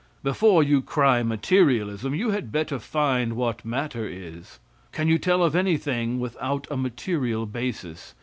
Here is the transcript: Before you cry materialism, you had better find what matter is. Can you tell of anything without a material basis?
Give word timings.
Before 0.23 0.63
you 0.63 0.81
cry 0.81 1.21
materialism, 1.21 2.15
you 2.15 2.31
had 2.31 2.51
better 2.51 2.79
find 2.79 3.33
what 3.33 3.63
matter 3.63 4.07
is. 4.07 4.57
Can 4.91 5.07
you 5.07 5.19
tell 5.19 5.43
of 5.43 5.55
anything 5.55 6.19
without 6.19 6.65
a 6.71 6.75
material 6.75 7.45
basis? 7.45 8.15